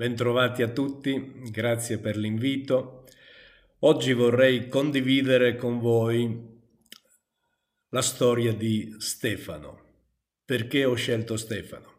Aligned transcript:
Bentrovati 0.00 0.62
a 0.62 0.68
tutti, 0.70 1.42
grazie 1.50 1.98
per 1.98 2.16
l'invito. 2.16 3.04
Oggi 3.80 4.14
vorrei 4.14 4.66
condividere 4.66 5.56
con 5.56 5.78
voi 5.78 6.58
la 7.90 8.00
storia 8.00 8.54
di 8.54 8.94
Stefano. 8.96 10.06
Perché 10.42 10.86
ho 10.86 10.94
scelto 10.94 11.36
Stefano? 11.36 11.98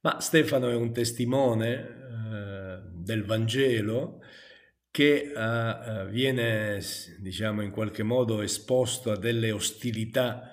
Ma 0.00 0.18
Stefano 0.18 0.70
è 0.70 0.74
un 0.74 0.92
testimone 0.92 1.74
eh, 1.76 2.80
del 2.94 3.24
Vangelo 3.24 4.24
che 4.90 5.30
eh, 5.32 6.06
viene, 6.10 6.80
diciamo, 7.20 7.62
in 7.62 7.70
qualche 7.70 8.02
modo 8.02 8.42
esposto 8.42 9.12
a 9.12 9.16
delle 9.16 9.52
ostilità 9.52 10.50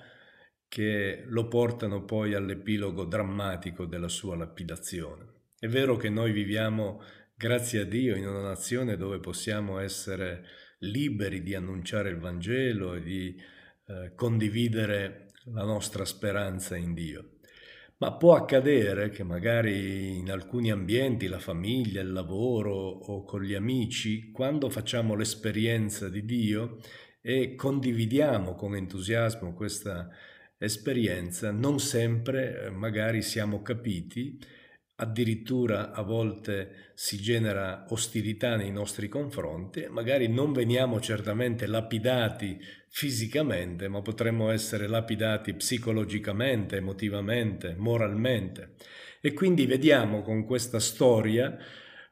che 0.68 1.24
lo 1.26 1.48
portano 1.48 2.04
poi 2.04 2.34
all'epilogo 2.34 3.04
drammatico 3.04 3.84
della 3.84 4.06
sua 4.06 4.36
lapidazione. 4.36 5.32
È 5.64 5.68
vero 5.68 5.96
che 5.96 6.10
noi 6.10 6.30
viviamo, 6.32 7.00
grazie 7.34 7.80
a 7.80 7.84
Dio, 7.84 8.16
in 8.16 8.28
una 8.28 8.42
nazione 8.42 8.98
dove 8.98 9.18
possiamo 9.18 9.78
essere 9.78 10.44
liberi 10.80 11.42
di 11.42 11.54
annunciare 11.54 12.10
il 12.10 12.18
Vangelo 12.18 12.92
e 12.92 13.02
di 13.02 13.34
eh, 13.86 14.12
condividere 14.14 15.28
la 15.44 15.64
nostra 15.64 16.04
speranza 16.04 16.76
in 16.76 16.92
Dio. 16.92 17.38
Ma 17.96 18.12
può 18.12 18.34
accadere 18.34 19.08
che 19.08 19.22
magari 19.22 20.18
in 20.18 20.30
alcuni 20.30 20.70
ambienti, 20.70 21.28
la 21.28 21.38
famiglia, 21.38 22.02
il 22.02 22.12
lavoro 22.12 22.74
o 22.74 23.24
con 23.24 23.42
gli 23.42 23.54
amici, 23.54 24.32
quando 24.32 24.68
facciamo 24.68 25.14
l'esperienza 25.14 26.10
di 26.10 26.26
Dio 26.26 26.76
e 27.22 27.54
condividiamo 27.54 28.54
con 28.54 28.76
entusiasmo 28.76 29.54
questa 29.54 30.10
esperienza, 30.58 31.50
non 31.52 31.80
sempre 31.80 32.64
eh, 32.64 32.70
magari 32.70 33.22
siamo 33.22 33.62
capiti 33.62 34.38
addirittura 34.96 35.92
a 35.92 36.02
volte 36.02 36.92
si 36.94 37.20
genera 37.20 37.86
ostilità 37.88 38.56
nei 38.56 38.70
nostri 38.70 39.08
confronti, 39.08 39.86
magari 39.88 40.28
non 40.28 40.52
veniamo 40.52 41.00
certamente 41.00 41.66
lapidati 41.66 42.58
fisicamente, 42.88 43.88
ma 43.88 44.02
potremmo 44.02 44.50
essere 44.50 44.86
lapidati 44.86 45.54
psicologicamente, 45.54 46.76
emotivamente, 46.76 47.74
moralmente. 47.76 48.74
E 49.20 49.32
quindi 49.32 49.66
vediamo 49.66 50.22
con 50.22 50.44
questa 50.44 50.78
storia 50.78 51.56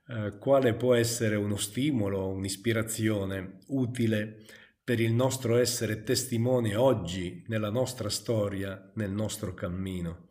eh, 0.08 0.39
quale 0.39 0.74
può 0.74 0.94
essere 0.94 1.36
uno 1.36 1.56
stimolo, 1.56 2.28
un'ispirazione 2.30 3.58
utile 3.69 4.44
per 4.83 4.98
il 4.98 5.12
nostro 5.12 5.58
essere 5.58 6.02
testimone 6.02 6.74
oggi 6.74 7.44
nella 7.46 7.70
nostra 7.70 8.08
storia, 8.08 8.91
nel 8.96 9.12
nostro 9.12 9.55
cammino 9.55 10.27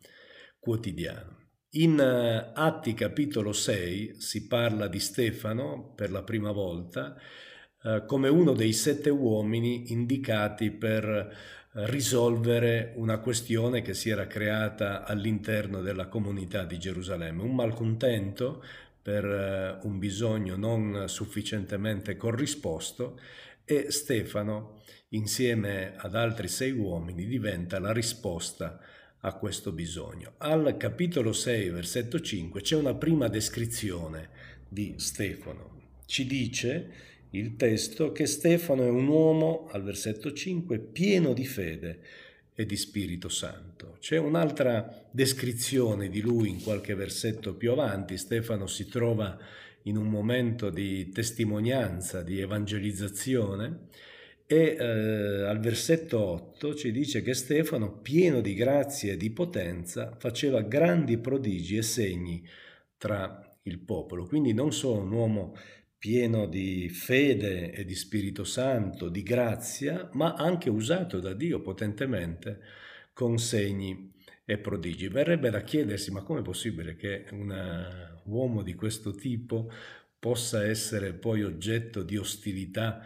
quotidiano. 0.60 1.41
In 1.74 1.98
eh, 1.98 2.50
Atti 2.52 2.92
capitolo 2.92 3.54
6 3.54 4.16
si 4.20 4.46
parla 4.46 4.88
di 4.88 5.00
Stefano 5.00 5.94
per 5.94 6.10
la 6.10 6.22
prima 6.22 6.50
volta 6.50 7.16
eh, 7.82 8.04
come 8.06 8.28
uno 8.28 8.52
dei 8.52 8.74
sette 8.74 9.08
uomini 9.08 9.90
indicati 9.90 10.70
per 10.70 11.04
eh, 11.08 11.30
risolvere 11.86 12.92
una 12.96 13.20
questione 13.20 13.80
che 13.80 13.94
si 13.94 14.10
era 14.10 14.26
creata 14.26 15.04
all'interno 15.06 15.80
della 15.80 16.08
comunità 16.08 16.64
di 16.64 16.78
Gerusalemme, 16.78 17.42
un 17.42 17.54
malcontento 17.54 18.62
per 19.00 19.24
eh, 19.24 19.78
un 19.86 19.98
bisogno 19.98 20.56
non 20.56 21.04
sufficientemente 21.08 22.18
corrisposto 22.18 23.18
e 23.64 23.90
Stefano, 23.90 24.82
insieme 25.10 25.94
ad 25.96 26.16
altri 26.16 26.48
sei 26.48 26.72
uomini, 26.72 27.24
diventa 27.24 27.80
la 27.80 27.92
risposta 27.92 28.78
a 29.24 29.34
questo 29.34 29.72
bisogno. 29.72 30.34
Al 30.38 30.76
capitolo 30.76 31.32
6, 31.32 31.70
versetto 31.70 32.20
5, 32.20 32.60
c'è 32.60 32.76
una 32.76 32.94
prima 32.94 33.28
descrizione 33.28 34.28
di 34.68 34.94
Stefano. 34.96 35.80
Ci 36.06 36.26
dice 36.26 36.90
il 37.30 37.56
testo 37.56 38.10
che 38.10 38.26
Stefano 38.26 38.82
è 38.82 38.88
un 38.88 39.06
uomo, 39.06 39.68
al 39.70 39.84
versetto 39.84 40.32
5, 40.32 40.78
pieno 40.78 41.32
di 41.34 41.46
fede 41.46 42.00
e 42.54 42.66
di 42.66 42.76
Spirito 42.76 43.28
Santo. 43.28 43.96
C'è 44.00 44.18
un'altra 44.18 45.06
descrizione 45.10 46.08
di 46.08 46.20
lui 46.20 46.48
in 46.48 46.60
qualche 46.60 46.94
versetto 46.94 47.54
più 47.54 47.70
avanti. 47.70 48.18
Stefano 48.18 48.66
si 48.66 48.88
trova 48.88 49.38
in 49.82 49.96
un 49.96 50.08
momento 50.08 50.68
di 50.68 51.10
testimonianza, 51.10 52.22
di 52.22 52.40
evangelizzazione 52.40 53.88
e 54.52 54.76
eh, 54.78 55.44
al 55.44 55.60
versetto 55.60 56.20
8 56.20 56.74
ci 56.74 56.92
dice 56.92 57.22
che 57.22 57.32
Stefano, 57.32 58.00
pieno 58.02 58.42
di 58.42 58.52
grazia 58.52 59.14
e 59.14 59.16
di 59.16 59.30
potenza, 59.30 60.14
faceva 60.18 60.60
grandi 60.60 61.16
prodigi 61.16 61.78
e 61.78 61.82
segni 61.82 62.46
tra 62.98 63.40
il 63.62 63.78
popolo. 63.78 64.26
Quindi 64.26 64.52
non 64.52 64.70
solo 64.70 65.00
un 65.00 65.10
uomo 65.10 65.56
pieno 65.96 66.46
di 66.46 66.90
fede 66.90 67.72
e 67.72 67.86
di 67.86 67.94
Spirito 67.94 68.44
Santo, 68.44 69.08
di 69.08 69.22
grazia, 69.22 70.10
ma 70.12 70.34
anche 70.34 70.68
usato 70.68 71.18
da 71.18 71.32
Dio 71.32 71.62
potentemente 71.62 72.60
con 73.14 73.38
segni 73.38 74.12
e 74.44 74.58
prodigi. 74.58 75.08
Verrebbe 75.08 75.48
da 75.48 75.62
chiedersi, 75.62 76.10
ma 76.10 76.20
com'è 76.20 76.42
possibile 76.42 76.94
che 76.94 77.24
un 77.30 78.20
uomo 78.24 78.62
di 78.62 78.74
questo 78.74 79.14
tipo 79.14 79.70
possa 80.18 80.66
essere 80.66 81.14
poi 81.14 81.42
oggetto 81.42 82.02
di 82.02 82.18
ostilità 82.18 83.00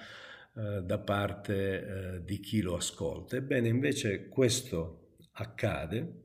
eh, 0.57 0.83
da 0.83 0.99
parte 0.99 2.15
eh, 2.17 2.25
di 2.25 2.41
chi 2.41 2.63
lo 2.63 2.77
ascolta. 2.77 3.37
Ebbene, 3.37 3.69
invece 3.69 4.29
questo 4.29 5.17
accade, 5.33 6.23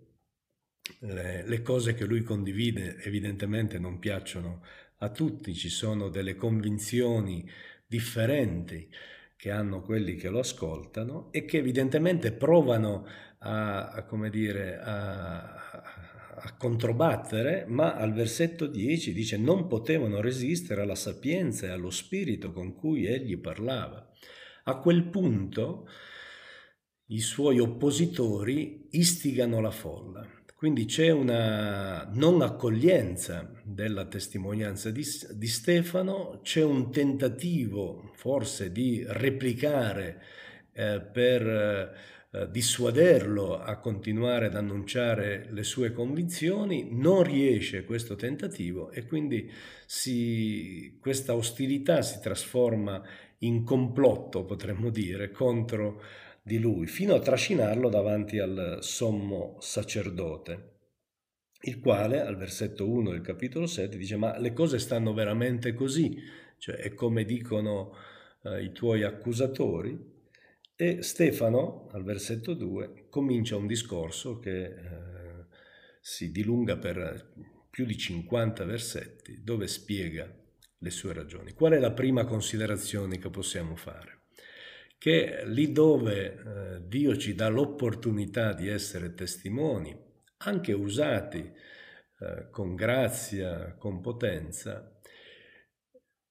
le, 1.00 1.46
le 1.46 1.62
cose 1.62 1.94
che 1.94 2.06
lui 2.06 2.22
condivide 2.22 2.98
evidentemente 3.04 3.78
non 3.78 4.00
piacciono 4.00 4.64
a 5.00 5.10
tutti, 5.10 5.54
ci 5.54 5.70
sono 5.70 6.08
delle 6.08 6.36
convinzioni 6.36 7.46
differenti 7.86 8.90
che 9.36 9.52
hanno 9.52 9.82
quelli 9.82 10.16
che 10.16 10.30
lo 10.30 10.40
ascoltano 10.40 11.32
e 11.32 11.44
che 11.44 11.58
evidentemente 11.58 12.32
provano 12.32 13.06
a, 13.40 13.90
a 13.90 14.04
come 14.04 14.30
dire, 14.30 14.80
a, 14.80 16.01
a 16.44 16.56
controbattere, 16.56 17.66
ma 17.68 17.96
al 17.96 18.14
versetto 18.14 18.66
10 18.66 19.14
dice 19.14 19.38
non 19.38 19.68
potevano 19.68 20.22
resistere 20.22 20.82
alla 20.82 20.96
sapienza 20.96 21.68
e 21.68 21.70
allo 21.70 21.92
spirito 21.92 22.52
con 22.52 22.74
cui 22.74 23.06
egli 23.06 23.38
parlava. 23.38 24.10
A 24.64 24.78
quel 24.80 25.04
punto 25.06 25.88
i 27.08 27.20
suoi 27.20 27.60
oppositori 27.60 28.88
istigano 28.92 29.60
la 29.60 29.72
folla. 29.72 30.28
Quindi 30.56 30.86
c'è 30.86 31.10
una 31.10 32.08
non 32.14 32.42
accoglienza 32.42 33.52
della 33.64 34.06
testimonianza 34.06 34.92
di, 34.92 35.04
di, 35.34 35.48
Stefano, 35.48 36.40
c'è 36.44 36.64
un 36.64 36.92
tentativo 36.92 38.12
forse 38.14 38.72
di 38.72 39.04
replicare 39.08 40.22
eh, 40.74 41.02
per 41.02 41.92
dissuaderlo 42.50 43.60
a 43.60 43.78
continuare 43.78 44.46
ad 44.46 44.56
annunciare 44.56 45.48
le 45.52 45.64
sue 45.64 45.92
convinzioni, 45.92 46.88
non 46.90 47.24
riesce 47.24 47.84
questo 47.84 48.16
tentativo 48.16 48.90
e 48.92 49.06
quindi 49.06 49.52
si, 49.86 50.98
questa 51.02 51.36
ostilità 51.36 52.02
si 52.02 52.22
trasforma 52.22 53.04
in 53.40 53.66
complotto, 53.66 54.46
potremmo 54.46 54.90
dire, 54.90 55.32
contro 55.32 56.02
di 56.42 56.58
lui, 56.58 56.88
fino 56.88 57.16
a 57.16 57.20
trascinarlo 57.20 57.90
davanti 57.90 58.40
al 58.40 58.78
sommo 58.80 59.58
sacerdote, 59.60 60.70
il 61.64 61.80
quale 61.82 62.22
al 62.22 62.38
versetto 62.38 62.90
1 62.90 63.12
del 63.12 63.22
capitolo 63.22 63.68
7 63.68 63.98
dice 63.98 64.16
ma 64.16 64.38
le 64.40 64.54
cose 64.54 64.80
stanno 64.80 65.14
veramente 65.14 65.74
così, 65.74 66.18
cioè 66.58 66.76
è 66.76 66.94
come 66.94 67.26
dicono 67.26 67.94
eh, 68.44 68.64
i 68.64 68.72
tuoi 68.72 69.04
accusatori, 69.04 70.21
e 70.82 71.04
Stefano 71.04 71.90
al 71.92 72.04
versetto 72.04 72.56
2 72.56 73.06
comincia 73.12 73.56
un 73.56 73.68
discorso 73.68 74.40
che 74.40 74.64
eh, 74.64 74.76
si 76.00 76.32
dilunga 76.32 76.76
per 76.78 77.34
più 77.70 77.86
di 77.86 77.96
50 77.96 78.66
versetti 78.66 79.44
dove 79.44 79.68
spiega 79.68 80.28
le 80.80 80.90
sue 80.90 81.14
ragioni. 81.14 81.54
Qual 81.54 81.74
è 81.74 81.78
la 81.78 81.92
prima 81.92 82.26
considerazione 82.26 83.20
che 83.20 83.30
possiamo 83.30 83.76
fare? 83.76 84.22
Che 84.98 85.44
lì 85.46 85.72
dove 85.72 86.26
eh, 86.26 86.88
Dio 86.88 87.16
ci 87.16 87.36
dà 87.36 87.48
l'opportunità 87.48 88.54
di 88.54 88.68
essere 88.68 89.14
testimoni, 89.14 89.96
anche 90.38 90.74
usati 90.74 91.38
eh, 91.38 92.48
con 92.50 92.74
grazia, 92.74 93.76
con 93.78 94.02
potenza, 94.02 95.00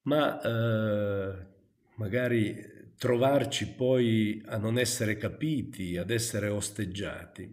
ma 0.01 0.41
eh, 0.41 1.47
magari 1.95 2.79
trovarci 3.01 3.73
poi 3.73 4.43
a 4.45 4.57
non 4.57 4.77
essere 4.77 5.17
capiti, 5.17 5.97
ad 5.97 6.11
essere 6.11 6.49
osteggiati, 6.49 7.49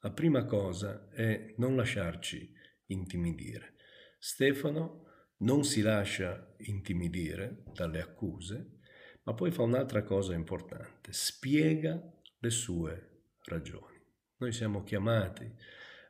la 0.00 0.10
prima 0.10 0.44
cosa 0.44 1.08
è 1.10 1.54
non 1.58 1.76
lasciarci 1.76 2.52
intimidire. 2.86 3.76
Stefano 4.18 5.04
non 5.42 5.62
si 5.62 5.82
lascia 5.82 6.52
intimidire 6.62 7.62
dalle 7.72 8.00
accuse, 8.00 8.78
ma 9.22 9.34
poi 9.34 9.52
fa 9.52 9.62
un'altra 9.62 10.02
cosa 10.02 10.34
importante, 10.34 11.12
spiega 11.12 12.02
le 12.40 12.50
sue 12.50 13.20
ragioni. 13.44 14.02
Noi 14.38 14.50
siamo 14.50 14.82
chiamati 14.82 15.48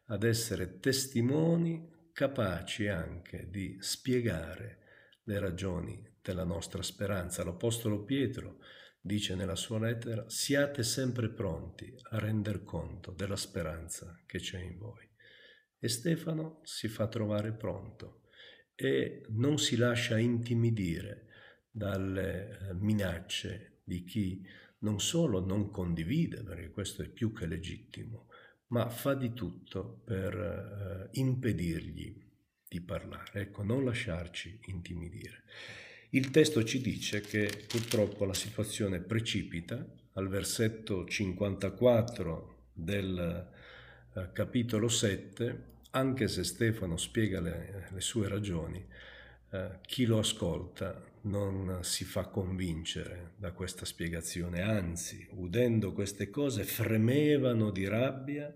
ad 0.07 0.23
essere 0.23 0.79
testimoni 0.79 2.11
capaci 2.15 2.89
anche 2.89 3.51
di 3.51 3.77
spiegare 3.81 4.79
le 5.25 5.39
ragioni 5.39 6.17
della 6.29 6.45
nostra 6.45 6.83
speranza. 6.83 7.43
L'Apostolo 7.43 8.05
Pietro 8.05 8.59
dice 9.01 9.35
nella 9.35 9.57
sua 9.57 9.79
lettera, 9.79 10.29
siate 10.29 10.83
sempre 10.83 11.31
pronti 11.31 11.95
a 12.11 12.19
render 12.19 12.65
conto 12.65 13.13
della 13.13 13.37
speranza 13.37 14.21
che 14.27 14.39
c'è 14.39 14.61
in 14.61 14.77
voi. 14.77 15.09
E 15.79 15.89
Stefano 15.89 16.61
si 16.65 16.89
fa 16.89 17.09
trovare 17.09 17.53
pronto 17.53 18.25
e 18.75 19.25
non 19.31 19.59
si 19.59 19.77
lascia 19.77 20.19
intimidire 20.19 21.29
dalle 21.71 22.59
eh, 22.59 22.75
minacce 22.75 23.81
di 23.85 24.05
chi 24.05 24.47
non 24.81 25.01
solo 25.01 25.41
non 25.41 25.71
condivide, 25.71 26.43
perché 26.43 26.71
questo 26.71 27.03
è 27.03 27.09
più 27.09 27.33
che 27.33 27.47
legittimo, 27.47 28.29
ma 28.69 28.91
fa 28.91 29.15
di 29.15 29.33
tutto 29.33 30.03
per 30.05 30.35
eh, 30.35 31.19
impedirgli 31.19 32.27
di 32.69 32.81
parlare. 32.83 33.41
Ecco, 33.41 33.63
non 33.63 33.85
lasciarci 33.85 34.61
intimidire. 34.67 35.45
Il 36.11 36.31
testo 36.31 36.65
ci 36.65 36.81
dice 36.81 37.21
che 37.21 37.65
purtroppo 37.67 38.25
la 38.25 38.33
situazione 38.33 38.99
precipita 38.99 39.85
al 40.15 40.29
versetto 40.29 41.07
54 41.07 42.69
del 42.73 43.51
eh, 44.15 44.33
capitolo 44.33 44.89
7, 44.89 45.65
anche 45.91 46.29
se 46.29 46.45
Stefano 46.45 46.97
spiega 46.97 47.43
le, 47.43 47.89
le 47.93 48.01
sue 48.01 48.27
ragioni, 48.27 48.83
eh, 49.51 49.81
chi 49.83 50.07
lo 50.07 50.21
ascolta 50.21 50.99
non 51.23 51.81
si 51.83 52.05
fa 52.05 52.29
convincere 52.29 53.35
da 53.37 53.53
questa 53.53 53.85
spiegazione, 53.85 54.63
anzi, 54.63 55.29
udendo 55.33 55.93
queste 55.93 56.31
cose, 56.31 56.65
fremevano 56.65 57.71
di 57.71 57.87
rabbia 57.87 58.51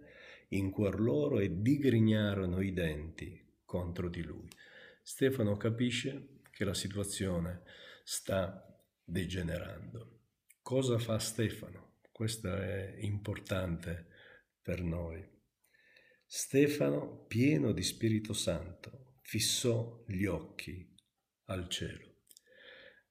in 0.48 0.70
cuor 0.70 0.98
loro 0.98 1.38
e 1.38 1.60
digrignarono 1.60 2.62
i 2.62 2.72
denti 2.72 3.38
contro 3.66 4.08
di 4.08 4.22
lui. 4.22 4.48
Stefano 5.02 5.58
capisce 5.58 6.40
che 6.52 6.64
la 6.64 6.74
situazione 6.74 7.62
sta 8.04 8.64
degenerando. 9.02 10.20
Cosa 10.60 10.98
fa 10.98 11.18
Stefano? 11.18 11.98
Questo 12.12 12.54
è 12.54 12.94
importante 13.00 14.06
per 14.60 14.82
noi. 14.82 15.28
Stefano, 16.24 17.24
pieno 17.26 17.72
di 17.72 17.82
Spirito 17.82 18.32
Santo, 18.32 19.16
fissò 19.22 20.04
gli 20.06 20.24
occhi 20.26 20.94
al 21.46 21.68
cielo. 21.68 22.20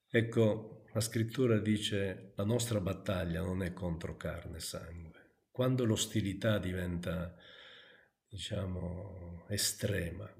Ecco, 0.08 0.84
la 0.92 1.00
scrittura 1.00 1.58
dice 1.58 2.32
la 2.36 2.44
nostra 2.44 2.80
battaglia 2.80 3.40
non 3.40 3.62
è 3.62 3.72
contro 3.72 4.16
carne 4.16 4.58
e 4.58 4.60
sangue. 4.60 5.40
Quando 5.50 5.84
l'ostilità 5.84 6.58
diventa, 6.58 7.36
diciamo, 8.28 9.46
estrema, 9.48 10.30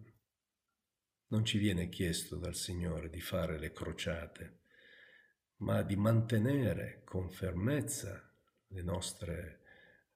non 1.33 1.47
ci 1.47 1.57
viene 1.57 1.89
chiesto 1.89 2.37
dal 2.37 2.55
Signore 2.55 3.09
di 3.09 3.23
fare 3.23 3.59
le 3.59 3.73
crociate, 3.73 4.59
ma 5.63 5.83
di 5.83 5.97
mantenere 5.97 7.01
con 7.05 7.31
fermezza 7.31 8.31
le 8.67 8.83
nostre 8.83 9.61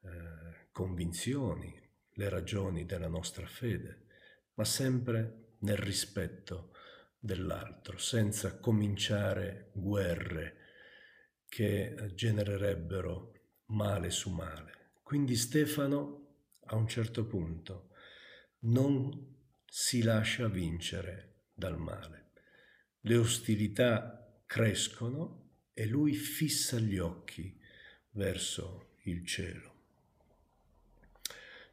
eh, 0.03 0.69
convinzioni, 0.71 1.75
le 2.13 2.29
ragioni 2.29 2.85
della 2.85 3.09
nostra 3.09 3.47
fede, 3.47 4.05
ma 4.55 4.65
sempre 4.65 5.55
nel 5.61 5.79
rispetto 5.79 6.75
dell'altro, 7.19 7.97
senza 7.97 8.59
cominciare 8.59 9.71
guerre 9.73 10.57
che 11.49 12.12
genererebbero 12.15 13.33
male 13.69 14.11
su 14.11 14.31
male. 14.31 14.91
Quindi 15.03 15.35
Stefano 15.35 16.25
a 16.67 16.77
un 16.77 16.87
certo 16.87 17.25
punto 17.25 17.89
non 18.61 19.35
si 19.67 20.03
lascia 20.03 20.49
vincere 20.49 21.41
dal 21.53 21.79
male. 21.79 22.31
Le 23.01 23.17
ostilità 23.17 24.43
crescono 24.47 25.51
e 25.75 25.87
lui 25.87 26.15
fissa 26.15 26.79
gli 26.79 26.99
occhi 26.99 27.61
verso 28.13 28.95
il 29.03 29.27
cielo. 29.27 29.75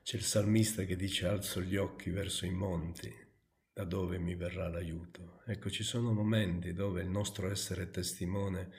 C'è 0.03 0.17
il 0.17 0.23
salmista 0.23 0.83
che 0.83 0.97
dice 0.97 1.27
alzo 1.27 1.61
gli 1.61 1.77
occhi 1.77 2.09
verso 2.09 2.45
i 2.45 2.51
monti, 2.51 3.11
da 3.71 3.85
dove 3.85 4.17
mi 4.19 4.35
verrà 4.35 4.67
l'aiuto. 4.67 5.41
Ecco, 5.45 5.69
ci 5.69 5.83
sono 5.83 6.11
momenti 6.11 6.73
dove 6.73 7.01
il 7.01 7.09
nostro 7.09 7.49
essere 7.49 7.89
testimone 7.89 8.71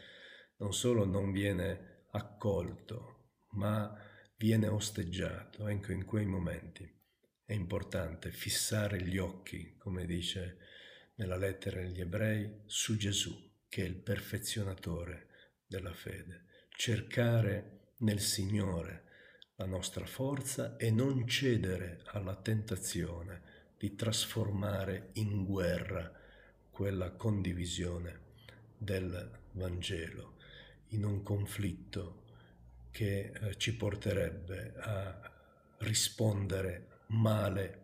non 0.58 0.72
solo 0.74 1.04
non 1.04 1.32
viene 1.32 2.04
accolto, 2.10 3.30
ma 3.52 3.92
viene 4.36 4.68
osteggiato. 4.68 5.66
Ecco, 5.66 5.92
in 5.92 6.04
quei 6.04 6.26
momenti 6.26 6.93
è 7.44 7.52
importante 7.52 8.30
fissare 8.30 9.02
gli 9.02 9.18
occhi, 9.18 9.76
come 9.76 10.06
dice 10.06 10.58
nella 11.16 11.36
lettera 11.36 11.80
agli 11.80 12.00
ebrei, 12.00 12.62
su 12.64 12.96
Gesù, 12.96 13.52
che 13.68 13.82
è 13.82 13.86
il 13.86 13.96
perfezionatore 13.96 15.28
della 15.66 15.92
fede. 15.92 16.46
Cercare 16.70 17.92
nel 17.98 18.20
Signore 18.20 19.02
la 19.56 19.66
nostra 19.66 20.06
forza 20.06 20.76
e 20.76 20.90
non 20.90 21.26
cedere 21.28 22.00
alla 22.06 22.34
tentazione 22.34 23.42
di 23.76 23.94
trasformare 23.94 25.10
in 25.14 25.44
guerra 25.44 26.12
quella 26.70 27.12
condivisione 27.12 28.20
del 28.76 29.30
Vangelo 29.52 30.36
in 30.88 31.04
un 31.04 31.22
conflitto 31.22 32.22
che 32.90 33.32
eh, 33.32 33.56
ci 33.56 33.76
porterebbe 33.76 34.74
a 34.78 35.32
rispondere 35.78 36.93
male 37.08 37.82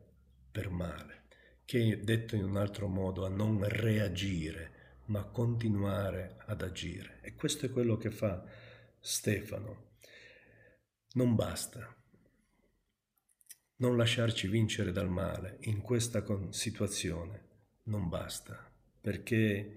per 0.51 0.71
male, 0.71 1.25
che 1.65 2.01
detto 2.03 2.37
in 2.37 2.45
un 2.45 2.57
altro 2.57 2.89
modo 2.89 3.25
a 3.25 3.29
non 3.29 3.67
reagire, 3.69 4.99
ma 5.07 5.25
continuare 5.25 6.37
ad 6.47 6.63
agire. 6.63 7.19
E 7.23 7.35
questo 7.35 7.67
è 7.67 7.71
quello 7.71 7.97
che 7.97 8.11
fa 8.11 8.45
Stefano. 8.99 9.89
Non 11.13 11.35
basta 11.35 11.95
non 13.81 13.97
lasciarci 13.97 14.47
vincere 14.47 14.93
dal 14.93 15.09
male 15.09 15.57
in 15.61 15.81
questa 15.81 16.23
situazione 16.51 17.49
non 17.85 18.09
basta, 18.09 18.71
perché 19.01 19.75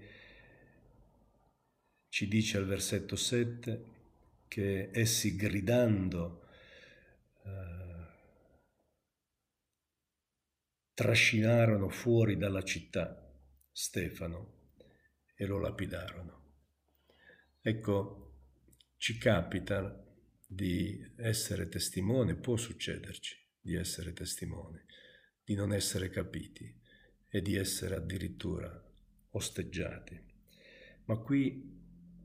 ci 2.08 2.28
dice 2.28 2.58
al 2.58 2.66
versetto 2.66 3.16
7 3.16 3.92
che 4.46 4.90
essi 4.92 5.34
gridando 5.36 6.46
eh, 7.44 7.83
trascinarono 10.94 11.88
fuori 11.88 12.36
dalla 12.36 12.62
città 12.62 13.20
Stefano 13.72 14.70
e 15.34 15.44
lo 15.44 15.58
lapidarono. 15.58 16.42
Ecco, 17.60 18.36
ci 18.96 19.18
capita 19.18 20.02
di 20.46 21.12
essere 21.16 21.68
testimone, 21.68 22.36
può 22.36 22.56
succederci, 22.56 23.36
di 23.60 23.74
essere 23.74 24.12
testimoni, 24.12 24.80
di 25.42 25.54
non 25.54 25.72
essere 25.72 26.10
capiti 26.10 26.72
e 27.28 27.42
di 27.42 27.56
essere 27.56 27.96
addirittura 27.96 28.80
osteggiati. 29.30 30.22
Ma 31.06 31.16
qui 31.16 31.72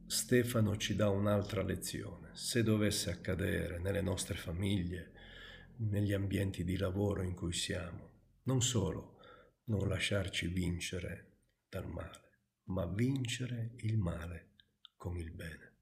Stefano 0.05 0.77
ci 0.77 0.95
dà 0.95 1.09
un'altra 1.09 1.63
lezione. 1.63 2.29
Se 2.33 2.61
dovesse 2.61 3.09
accadere 3.09 3.79
nelle 3.79 4.01
nostre 4.01 4.35
famiglie, 4.35 5.11
negli 5.77 6.13
ambienti 6.13 6.63
di 6.63 6.77
lavoro 6.77 7.23
in 7.23 7.33
cui 7.33 7.53
siamo, 7.53 8.08
non 8.49 8.63
solo 8.63 9.19
non 9.65 9.87
lasciarci 9.87 10.47
vincere 10.47 11.41
dal 11.69 11.87
male, 11.87 12.39
ma 12.69 12.87
vincere 12.87 13.73
il 13.81 13.99
male 13.99 14.55
con 14.95 15.19
il 15.19 15.31
bene. 15.31 15.75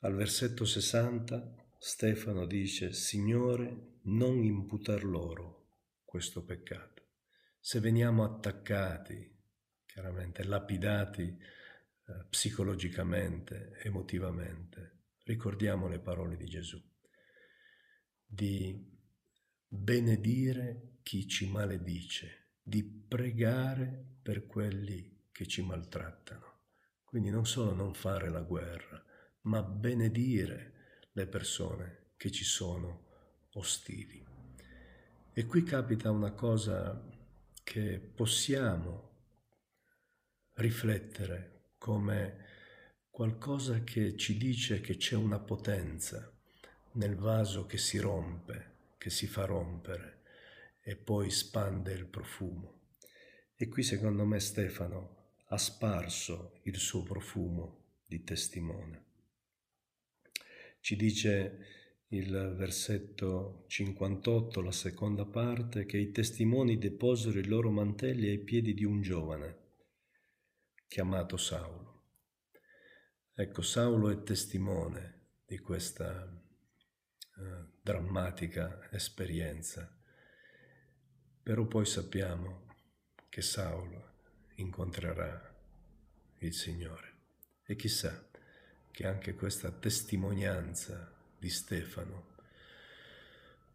Al 0.00 0.16
versetto 0.16 0.64
60 0.64 1.68
Stefano 1.78 2.44
dice, 2.44 2.92
Signore, 2.92 3.98
non 4.06 4.42
imputar 4.42 5.04
loro 5.04 5.68
questo 6.04 6.44
peccato. 6.44 7.04
Se 7.60 7.78
veniamo 7.78 8.24
attaccati, 8.24 9.32
chiaramente 9.86 10.42
lapidati 10.42 11.22
eh, 11.22 12.26
psicologicamente, 12.28 13.78
emotivamente, 13.84 15.02
ricordiamo 15.22 15.86
le 15.86 16.00
parole 16.00 16.36
di 16.36 16.46
Gesù, 16.46 16.82
di 18.26 18.92
benedire 19.68 20.95
chi 21.06 21.28
ci 21.28 21.48
maledice, 21.48 22.48
di 22.60 22.82
pregare 22.82 24.16
per 24.20 24.44
quelli 24.44 25.28
che 25.30 25.46
ci 25.46 25.62
maltrattano. 25.62 26.62
Quindi 27.04 27.30
non 27.30 27.46
solo 27.46 27.72
non 27.74 27.94
fare 27.94 28.28
la 28.28 28.40
guerra, 28.40 29.00
ma 29.42 29.62
benedire 29.62 30.72
le 31.12 31.28
persone 31.28 32.14
che 32.16 32.32
ci 32.32 32.42
sono 32.42 33.04
ostili. 33.52 34.20
E 35.32 35.46
qui 35.46 35.62
capita 35.62 36.10
una 36.10 36.32
cosa 36.32 37.00
che 37.62 38.00
possiamo 38.00 39.10
riflettere 40.54 41.74
come 41.78 42.46
qualcosa 43.10 43.84
che 43.84 44.16
ci 44.16 44.36
dice 44.36 44.80
che 44.80 44.96
c'è 44.96 45.14
una 45.14 45.38
potenza 45.38 46.28
nel 46.94 47.14
vaso 47.14 47.64
che 47.64 47.78
si 47.78 47.98
rompe, 47.98 48.94
che 48.98 49.10
si 49.10 49.28
fa 49.28 49.44
rompere 49.44 50.15
e 50.88 50.94
poi 50.94 51.30
spande 51.30 51.92
il 51.92 52.06
profumo. 52.06 52.82
E 53.56 53.66
qui 53.66 53.82
secondo 53.82 54.24
me 54.24 54.38
Stefano 54.38 55.32
ha 55.48 55.58
sparso 55.58 56.60
il 56.62 56.76
suo 56.76 57.02
profumo 57.02 57.96
di 58.06 58.22
testimone. 58.22 59.04
Ci 60.78 60.94
dice 60.94 61.58
il 62.10 62.54
versetto 62.56 63.64
58, 63.66 64.60
la 64.60 64.70
seconda 64.70 65.24
parte, 65.24 65.86
che 65.86 65.96
i 65.96 66.12
testimoni 66.12 66.78
deposero 66.78 67.40
i 67.40 67.46
loro 67.46 67.72
mantelli 67.72 68.28
ai 68.28 68.38
piedi 68.38 68.72
di 68.72 68.84
un 68.84 69.02
giovane 69.02 69.64
chiamato 70.86 71.36
Saulo. 71.36 72.02
Ecco, 73.34 73.60
Saulo 73.60 74.08
è 74.10 74.22
testimone 74.22 75.30
di 75.44 75.58
questa 75.58 76.32
eh, 77.38 77.64
drammatica 77.82 78.88
esperienza, 78.92 79.95
però 81.46 81.64
poi 81.64 81.86
sappiamo 81.86 82.64
che 83.28 83.40
Saulo 83.40 84.14
incontrerà 84.56 85.54
il 86.38 86.52
Signore 86.52 87.12
e 87.62 87.76
chissà 87.76 88.26
che 88.90 89.06
anche 89.06 89.36
questa 89.36 89.70
testimonianza 89.70 91.08
di 91.38 91.48
Stefano 91.48 92.34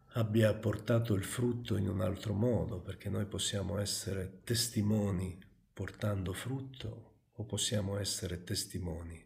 abbia 0.08 0.52
portato 0.52 1.14
il 1.14 1.24
frutto 1.24 1.78
in 1.78 1.88
un 1.88 2.02
altro 2.02 2.34
modo, 2.34 2.78
perché 2.78 3.08
noi 3.08 3.24
possiamo 3.24 3.78
essere 3.78 4.40
testimoni 4.44 5.42
portando 5.72 6.34
frutto 6.34 7.30
o 7.32 7.44
possiamo 7.44 7.96
essere 7.96 8.44
testimoni 8.44 9.24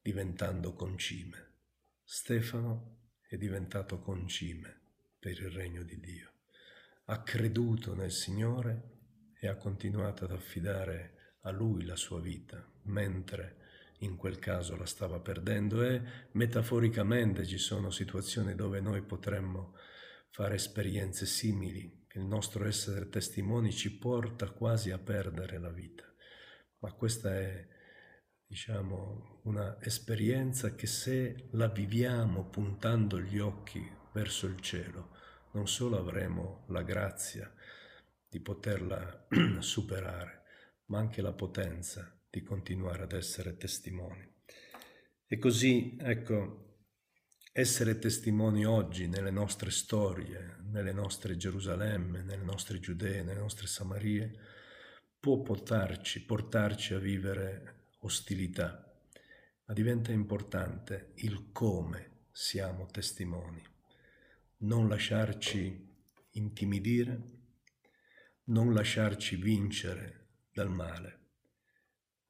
diventando 0.00 0.74
concime. 0.74 1.54
Stefano 2.04 2.98
è 3.26 3.36
diventato 3.36 3.98
concime 3.98 4.78
per 5.18 5.32
il 5.32 5.50
regno 5.50 5.82
di 5.82 5.98
Dio. 5.98 6.36
Ha 7.10 7.22
creduto 7.22 7.94
nel 7.94 8.12
Signore 8.12 9.32
e 9.40 9.48
ha 9.48 9.56
continuato 9.56 10.26
ad 10.26 10.32
affidare 10.32 11.36
a 11.44 11.50
Lui 11.50 11.86
la 11.86 11.96
sua 11.96 12.20
vita, 12.20 12.62
mentre 12.82 13.56
in 14.00 14.14
quel 14.16 14.38
caso 14.38 14.76
la 14.76 14.84
stava 14.84 15.18
perdendo 15.18 15.82
e 15.82 16.02
metaforicamente 16.32 17.46
ci 17.46 17.56
sono 17.56 17.88
situazioni 17.88 18.54
dove 18.54 18.80
noi 18.80 19.00
potremmo 19.00 19.74
fare 20.28 20.56
esperienze 20.56 21.24
simili, 21.24 22.04
che 22.06 22.18
il 22.18 22.26
nostro 22.26 22.66
essere 22.66 23.08
testimoni 23.08 23.72
ci 23.72 23.96
porta 23.96 24.50
quasi 24.50 24.90
a 24.90 24.98
perdere 24.98 25.58
la 25.58 25.70
vita. 25.70 26.04
Ma 26.80 26.92
questa 26.92 27.34
è 27.34 27.66
diciamo, 28.46 29.40
una 29.44 29.80
esperienza 29.80 30.74
che 30.74 30.86
se 30.86 31.48
la 31.52 31.68
viviamo 31.68 32.50
puntando 32.50 33.18
gli 33.18 33.38
occhi 33.38 33.82
verso 34.12 34.46
il 34.46 34.60
cielo, 34.60 35.16
non 35.52 35.68
solo 35.68 35.98
avremo 35.98 36.64
la 36.68 36.82
grazia 36.82 37.52
di 38.28 38.40
poterla 38.40 39.26
superare, 39.60 40.42
ma 40.86 40.98
anche 40.98 41.22
la 41.22 41.32
potenza 41.32 42.18
di 42.30 42.42
continuare 42.42 43.04
ad 43.04 43.12
essere 43.12 43.56
testimoni. 43.56 44.26
E 45.26 45.38
così, 45.38 45.96
ecco, 46.00 46.68
essere 47.52 47.98
testimoni 47.98 48.64
oggi 48.64 49.08
nelle 49.08 49.30
nostre 49.30 49.70
storie, 49.70 50.58
nelle 50.70 50.92
nostre 50.92 51.36
Gerusalemme, 51.36 52.22
nelle 52.22 52.44
nostre 52.44 52.78
Giudee, 52.78 53.22
nelle 53.22 53.40
nostre 53.40 53.66
Samarie, 53.66 54.32
può 55.18 55.40
portarci, 55.42 56.24
portarci 56.24 56.94
a 56.94 56.98
vivere 56.98 57.90
ostilità, 58.00 58.84
ma 59.64 59.74
diventa 59.74 60.12
importante 60.12 61.12
il 61.16 61.50
come 61.50 62.26
siamo 62.30 62.86
testimoni. 62.86 63.62
Non 64.60 64.88
lasciarci 64.88 65.86
intimidire, 66.30 67.22
non 68.46 68.74
lasciarci 68.74 69.36
vincere 69.36 70.30
dal 70.52 70.68
male, 70.68 71.26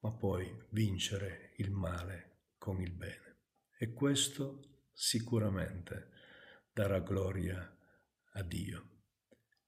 ma 0.01 0.11
poi 0.11 0.47
vincere 0.69 1.53
il 1.57 1.71
male 1.71 2.41
con 2.59 2.81
il 2.81 2.91
bene. 2.91 3.37
E 3.75 3.93
questo 3.93 4.83
sicuramente 4.93 6.11
darà 6.71 6.99
gloria 6.99 7.75
a 8.33 8.43
Dio 8.43 8.89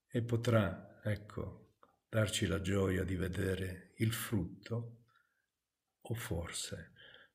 e 0.08 0.22
potrà, 0.22 1.01
ecco, 1.03 1.77
darci 2.08 2.46
la 2.46 2.62
gioia 2.62 3.03
di 3.03 3.15
vedere 3.15 3.94
il 3.98 4.13
frutto 4.13 5.06
o 6.00 6.13
forse 6.13 6.91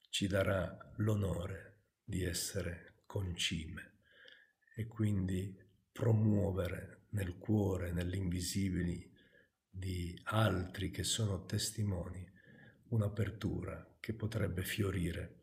ci 0.08 0.28
darà 0.28 0.92
l'onore 0.98 1.86
di 2.04 2.22
essere 2.22 3.02
concime 3.06 3.95
e 4.78 4.86
quindi 4.86 5.56
promuovere 5.90 7.06
nel 7.10 7.38
cuore, 7.38 7.92
nell'invisibili 7.92 9.10
di 9.66 10.18
altri 10.24 10.90
che 10.90 11.02
sono 11.02 11.46
testimoni, 11.46 12.22
un'apertura 12.88 13.96
che 13.98 14.12
potrebbe 14.12 14.62
fiorire 14.62 15.40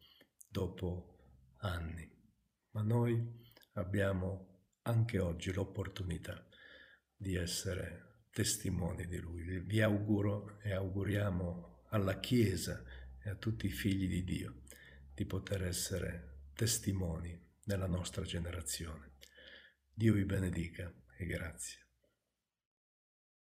dopo 0.48 1.56
anni. 1.58 2.08
Ma 2.74 2.84
noi 2.84 3.42
abbiamo 3.74 4.68
anche 4.84 5.18
oggi 5.18 5.52
l'opportunità 5.52 6.48
di 7.16 7.34
essere 7.34 8.26
testimoni 8.30 9.08
di 9.08 9.18
Lui. 9.18 9.60
Vi 9.62 9.82
auguro 9.82 10.60
e 10.62 10.74
auguriamo 10.74 11.86
alla 11.90 12.20
Chiesa 12.20 12.84
e 13.20 13.30
a 13.32 13.36
tutti 13.36 13.66
i 13.66 13.72
figli 13.72 14.08
di 14.08 14.24
Dio 14.24 14.62
di 15.12 15.26
poter 15.26 15.64
essere 15.64 16.50
testimoni 16.54 17.40
nella 17.64 17.88
nostra 17.88 18.24
generazione. 18.24 19.13
Dio 19.96 20.14
vi 20.14 20.26
benedica 20.26 20.92
e 21.18 21.26
grazie. 21.26 21.83